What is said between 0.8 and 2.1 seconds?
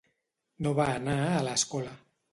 anar a l'escola.